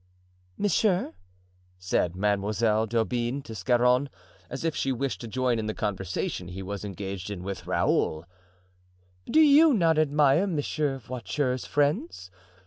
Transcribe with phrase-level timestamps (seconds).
[0.57, 1.13] "Monsieur,"
[1.77, 4.09] said Mademoiselle d'Aubigne to Scarron,
[4.49, 8.25] as if she wished to join in the conversation he was engaged in with Raoul,
[9.27, 12.31] "do you not admire Monsieur Voiture's friends?